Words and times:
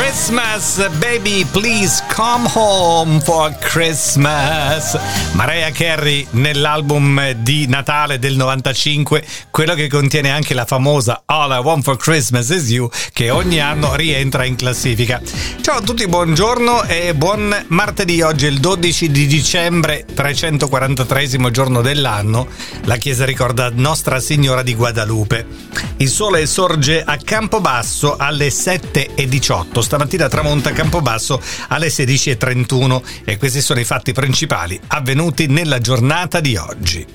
Christmas, 0.00 0.88
baby, 0.98 1.44
please 1.44 2.02
come 2.14 2.48
home 2.54 3.20
for 3.20 3.54
Christmas. 3.58 4.98
Mariah 5.32 5.70
Carey 5.72 6.26
nell'album 6.30 7.32
di 7.32 7.66
Natale 7.66 8.18
del 8.18 8.34
95, 8.34 9.22
quello 9.50 9.74
che 9.74 9.88
contiene 9.88 10.30
anche 10.30 10.54
la 10.54 10.64
famosa 10.64 11.24
All 11.26 11.52
I 11.52 11.62
Want 11.62 11.84
for 11.84 11.98
Christmas 11.98 12.48
is 12.48 12.70
You, 12.70 12.88
che 13.12 13.28
ogni 13.28 13.60
anno 13.60 13.94
rientra 13.94 14.46
in 14.46 14.56
classifica. 14.56 15.20
Ciao 15.60 15.76
a 15.76 15.82
tutti, 15.82 16.08
buongiorno 16.08 16.84
e 16.84 17.14
buon 17.14 17.54
martedì. 17.68 18.22
Oggi 18.22 18.46
è 18.46 18.48
il 18.48 18.58
12 18.58 19.10
di 19.10 19.26
dicembre, 19.26 20.06
343 20.14 21.50
giorno 21.50 21.82
dell'anno. 21.82 22.48
La 22.84 22.96
chiesa 22.96 23.26
ricorda 23.26 23.70
Nostra 23.70 24.18
Signora 24.18 24.62
di 24.62 24.74
Guadalupe. 24.74 25.89
Il 26.00 26.08
sole 26.08 26.46
sorge 26.46 27.04
a 27.04 27.18
Campobasso 27.22 28.16
alle 28.16 28.48
7.18. 28.48 29.80
Stamattina 29.80 30.30
tramonta 30.30 30.70
a 30.70 30.72
Campobasso 30.72 31.38
alle 31.68 31.88
16.31 31.88 33.02
e 33.26 33.36
questi 33.36 33.60
sono 33.60 33.80
i 33.80 33.84
fatti 33.84 34.14
principali 34.14 34.80
avvenuti 34.86 35.46
nella 35.46 35.78
giornata 35.78 36.40
di 36.40 36.56
oggi. 36.56 37.06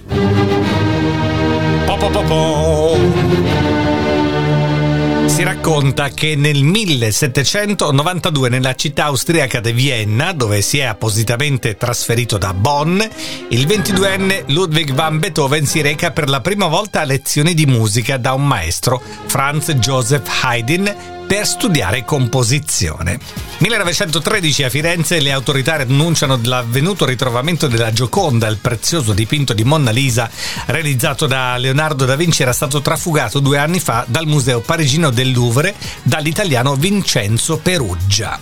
Po, 1.85 1.97
po, 1.97 2.09
po, 2.09 2.97
si 5.27 5.43
racconta 5.43 6.09
che 6.09 6.35
nel 6.35 6.63
1792 6.63 8.49
nella 8.49 8.75
città 8.75 9.05
austriaca 9.05 9.59
di 9.59 9.71
Vienna, 9.71 10.33
dove 10.33 10.61
si 10.61 10.79
è 10.79 10.83
appositamente 10.83 11.77
trasferito 11.77 12.37
da 12.37 12.53
Bonn, 12.53 12.99
il 13.49 13.65
22enne 13.65 14.43
Ludwig 14.47 14.93
van 14.93 15.19
Beethoven 15.19 15.65
si 15.65 15.81
reca 15.81 16.11
per 16.11 16.29
la 16.29 16.41
prima 16.41 16.67
volta 16.67 17.01
a 17.01 17.05
lezioni 17.05 17.53
di 17.53 17.65
musica 17.65 18.17
da 18.17 18.33
un 18.33 18.45
maestro, 18.45 19.01
Franz 19.25 19.71
Joseph 19.73 20.29
Haydn, 20.43 21.14
per 21.27 21.47
studiare 21.47 22.03
composizione. 22.03 23.19
1913 23.57 24.63
a 24.63 24.69
Firenze 24.69 25.19
le 25.19 25.31
autorità 25.31 25.75
annunciano 25.75 26.39
l'avvenuto 26.43 27.05
ritrovamento 27.05 27.67
della 27.67 27.91
Gioconda, 27.91 28.47
il 28.47 28.57
prezioso 28.57 29.13
dipinto 29.13 29.53
di 29.53 29.63
Monna 29.63 29.91
Lisa 29.91 30.27
realizzato 30.67 31.27
da 31.27 31.57
Leonardo 31.57 32.05
da 32.05 32.15
Vinci 32.15 32.41
era 32.41 32.53
stato 32.53 32.81
trafugato 32.81 33.39
due 33.39 33.57
anni 33.57 33.79
fa 33.79 34.05
dal 34.07 34.27
Museo 34.27 34.61
Parigino 34.61 35.09
del 35.09 35.31
Louvre 35.31 35.73
dall'italiano 36.03 36.75
Vincenzo 36.75 37.57
Peruggia. 37.57 38.39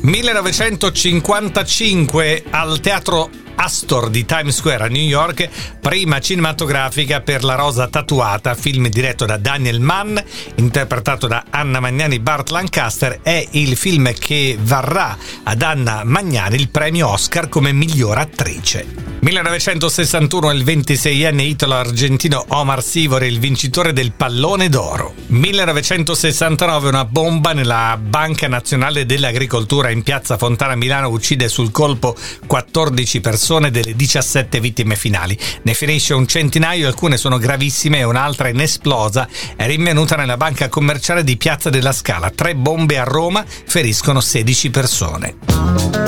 1955 0.00 2.44
al 2.50 2.80
Teatro 2.80 3.30
Astor 3.60 4.08
di 4.08 4.24
Times 4.24 4.54
Square 4.54 4.84
a 4.84 4.88
New 4.88 5.02
York, 5.02 5.48
prima 5.80 6.20
cinematografica 6.20 7.20
per 7.20 7.42
La 7.42 7.56
Rosa 7.56 7.88
Tatuata, 7.88 8.54
film 8.54 8.88
diretto 8.88 9.26
da 9.26 9.36
Daniel 9.36 9.80
Mann, 9.80 10.16
interpretato 10.54 11.26
da 11.26 11.44
Anna 11.50 11.80
Magnani 11.80 12.20
Bart 12.20 12.50
Lancaster, 12.50 13.18
è 13.20 13.44
il 13.50 13.76
film 13.76 14.12
che 14.12 14.56
varrà 14.60 15.16
ad 15.42 15.60
Anna 15.62 16.02
Magnani 16.04 16.54
il 16.54 16.68
premio 16.68 17.08
Oscar 17.08 17.48
come 17.48 17.72
miglior 17.72 18.18
attrice. 18.18 19.17
1961 19.20 20.52
il 20.52 20.64
26enne 20.64 21.40
italo 21.40 21.74
argentino 21.74 22.44
Omar 22.48 22.82
Sivori, 22.82 23.26
il 23.26 23.40
vincitore 23.40 23.92
del 23.92 24.12
pallone 24.12 24.68
d'oro. 24.68 25.14
1969 25.26 26.88
una 26.88 27.04
bomba 27.04 27.52
nella 27.52 27.98
Banca 28.00 28.46
Nazionale 28.46 29.06
dell'Agricoltura 29.06 29.90
in 29.90 30.04
piazza 30.04 30.38
Fontana 30.38 30.76
Milano 30.76 31.08
uccide 31.08 31.48
sul 31.48 31.72
colpo 31.72 32.14
14 32.46 33.20
persone 33.20 33.72
delle 33.72 33.96
17 33.96 34.60
vittime 34.60 34.94
finali. 34.94 35.36
Ne 35.62 35.74
finisce 35.74 36.14
un 36.14 36.28
centinaio, 36.28 36.86
alcune 36.86 37.16
sono 37.16 37.38
gravissime 37.38 37.98
e 37.98 38.04
un'altra 38.04 38.48
inesplosa 38.48 39.28
è 39.56 39.66
rinvenuta 39.66 40.14
nella 40.14 40.36
banca 40.36 40.68
commerciale 40.68 41.24
di 41.24 41.36
Piazza 41.36 41.70
della 41.70 41.92
Scala. 41.92 42.30
Tre 42.30 42.54
bombe 42.54 42.98
a 42.98 43.04
Roma 43.04 43.44
feriscono 43.46 44.20
16 44.20 44.70
persone. 44.70 46.07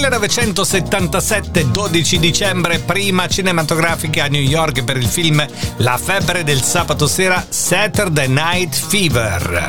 1977, 0.00 1.70
12 1.70 2.18
dicembre, 2.18 2.78
prima 2.78 3.28
cinematografica 3.28 4.24
a 4.24 4.28
New 4.28 4.40
York 4.40 4.82
per 4.82 4.96
il 4.96 5.06
film 5.06 5.46
La 5.76 5.98
febbre 5.98 6.42
del 6.42 6.62
sabato 6.62 7.06
sera 7.06 7.44
Saturday 7.46 8.26
Night 8.26 8.74
Fever. 8.74 9.66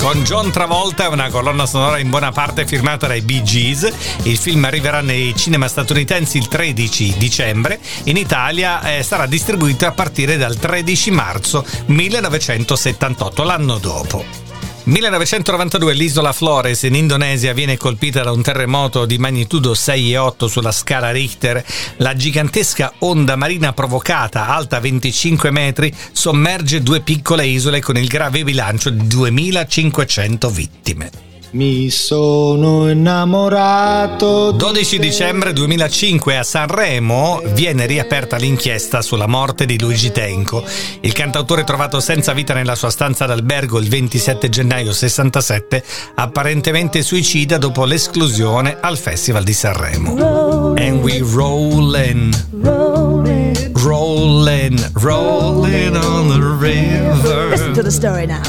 Con 0.00 0.22
John 0.22 0.50
Travolta, 0.50 1.10
una 1.10 1.28
colonna 1.28 1.66
sonora 1.66 1.98
in 1.98 2.08
buona 2.08 2.32
parte 2.32 2.66
firmata 2.66 3.06
dai 3.06 3.20
Bee 3.20 3.42
Gees. 3.42 3.92
Il 4.22 4.38
film 4.38 4.64
arriverà 4.64 5.02
nei 5.02 5.36
cinema 5.36 5.68
statunitensi 5.68 6.38
il 6.38 6.48
13 6.48 7.16
dicembre. 7.18 7.78
In 8.04 8.16
Italia 8.16 8.96
eh, 8.96 9.02
sarà 9.02 9.26
distribuito 9.26 9.86
a 9.86 9.92
partire 9.92 10.38
dal 10.38 10.56
13 10.56 11.10
marzo 11.10 11.62
1978, 11.86 13.42
l'anno 13.42 13.76
dopo. 13.76 14.51
1992 14.84 15.94
l'isola 15.94 16.32
Flores 16.32 16.82
in 16.82 16.96
Indonesia 16.96 17.52
viene 17.52 17.76
colpita 17.76 18.24
da 18.24 18.32
un 18.32 18.42
terremoto 18.42 19.06
di 19.06 19.16
magnitudo 19.16 19.72
6,8 19.72 20.46
sulla 20.46 20.72
scala 20.72 21.12
Richter. 21.12 21.64
La 21.98 22.14
gigantesca 22.14 22.92
onda 22.98 23.36
marina 23.36 23.72
provocata, 23.72 24.48
alta 24.48 24.80
25 24.80 25.52
metri, 25.52 25.94
sommerge 26.10 26.82
due 26.82 27.00
piccole 27.00 27.46
isole 27.46 27.80
con 27.80 27.96
il 27.96 28.08
grave 28.08 28.42
bilancio 28.42 28.90
di 28.90 29.06
2500 29.06 30.50
vittime. 30.50 31.31
Mi 31.52 31.90
sono 31.90 32.88
innamorato. 32.88 34.52
12 34.52 34.98
dicembre 34.98 35.52
2005 35.52 36.38
a 36.38 36.42
Sanremo 36.42 37.42
viene 37.52 37.84
riaperta 37.84 38.36
l'inchiesta 38.36 39.02
sulla 39.02 39.26
morte 39.26 39.66
di 39.66 39.78
Luigi 39.78 40.10
Tenco. 40.12 40.64
Il 41.00 41.12
cantautore 41.12 41.64
trovato 41.64 42.00
senza 42.00 42.32
vita 42.32 42.54
nella 42.54 42.74
sua 42.74 42.88
stanza 42.88 43.26
d'albergo 43.26 43.78
il 43.78 43.90
27 43.90 44.48
gennaio 44.48 44.94
67, 44.94 45.84
apparentemente 46.14 47.02
suicida 47.02 47.58
dopo 47.58 47.84
l'esclusione 47.84 48.78
al 48.80 48.96
Festival 48.96 49.44
di 49.44 49.52
Sanremo. 49.52 50.72
And 50.78 51.02
we 51.02 51.18
rollin', 51.18 52.30
rollin', 52.62 53.72
rollin', 53.74 54.90
rollin' 54.94 55.96
on 55.96 56.28
the 56.28 56.66
river. 56.66 57.50
Listen 57.50 57.74
to 57.74 57.82
the 57.82 57.90
story 57.90 58.24
now. 58.24 58.40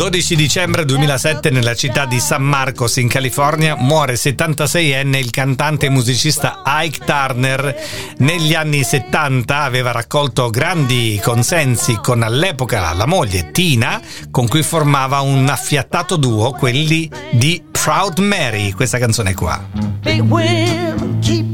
12 0.00 0.34
dicembre 0.34 0.86
2007 0.86 1.50
nella 1.50 1.74
città 1.74 2.06
di 2.06 2.20
San 2.20 2.42
Marcos 2.42 2.96
in 2.96 3.06
California 3.06 3.76
muore 3.76 4.14
76enne 4.14 5.18
il 5.18 5.30
cantante 5.30 5.86
e 5.86 5.90
musicista 5.90 6.62
Ike 6.64 7.04
Turner. 7.04 7.76
Negli 8.16 8.54
anni 8.54 8.82
70 8.82 9.60
aveva 9.60 9.90
raccolto 9.90 10.48
grandi 10.48 11.20
consensi 11.22 11.98
con 12.02 12.22
all'epoca 12.22 12.94
la 12.94 13.04
moglie 13.04 13.50
Tina 13.50 14.00
con 14.30 14.48
cui 14.48 14.62
formava 14.62 15.20
un 15.20 15.46
affiattato 15.46 16.16
duo, 16.16 16.52
quelli 16.52 17.10
di 17.32 17.62
Proud 17.70 18.20
Mary, 18.20 18.72
questa 18.72 18.96
canzone 18.96 19.34
qua. 19.34 19.62
Big 20.00 20.22
wheel, 20.22 21.18
keep. 21.20 21.49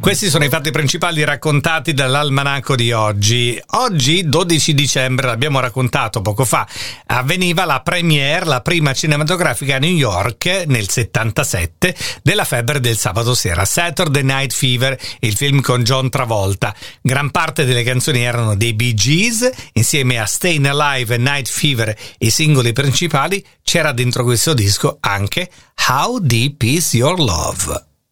Questi 0.00 0.30
sono 0.30 0.44
i 0.44 0.48
fatti 0.48 0.70
principali 0.70 1.22
raccontati 1.24 1.92
dall'almanacco 1.92 2.74
di 2.74 2.90
oggi. 2.90 3.60
Oggi, 3.72 4.26
12 4.26 4.72
dicembre, 4.72 5.26
l'abbiamo 5.26 5.60
raccontato 5.60 6.22
poco 6.22 6.46
fa, 6.46 6.66
avveniva 7.06 7.66
la 7.66 7.82
premiere, 7.82 8.46
la 8.46 8.62
prima 8.62 8.94
cinematografica 8.94 9.76
a 9.76 9.78
New 9.78 9.94
York 9.94 10.64
nel 10.66 10.88
77 10.88 11.94
della 12.22 12.44
febbre 12.44 12.80
del 12.80 12.96
sabato 12.96 13.34
sera, 13.34 13.66
Saturday 13.66 14.22
Night 14.22 14.54
Fever, 14.54 14.98
il 15.20 15.36
film 15.36 15.60
con 15.60 15.82
John 15.82 16.08
Travolta. 16.08 16.74
Gran 17.02 17.30
parte 17.30 17.66
delle 17.66 17.82
canzoni 17.82 18.22
erano 18.22 18.56
dei 18.56 18.72
Bee 18.72 18.94
Gees, 18.94 19.50
insieme 19.74 20.18
a 20.18 20.24
Stayin' 20.24 20.66
Alive 20.66 21.16
e 21.16 21.18
Night 21.18 21.48
Fever, 21.48 21.94
i 22.20 22.30
singoli 22.30 22.72
principali, 22.72 23.44
c'era 23.62 23.92
dentro 23.92 24.24
questo 24.24 24.54
disco 24.54 24.96
anche 24.98 25.50
How 25.88 26.18
Deep 26.20 26.62
Is 26.62 26.94
Your 26.94 27.18
Love. 27.20 27.88